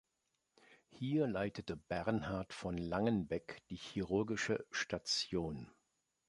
Hier 0.89 1.27
leitete 1.27 1.75
Bernhard 1.75 2.53
von 2.53 2.75
Langenbeck 2.75 3.61
die 3.69 3.75
chirurgische 3.75 4.65
Station. 4.71 5.69